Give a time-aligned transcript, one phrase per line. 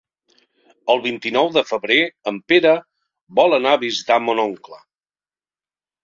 [0.91, 1.97] El vint-i-nou de febrer
[2.31, 2.71] en Pere
[3.41, 4.81] vol anar a visitar mon oncle.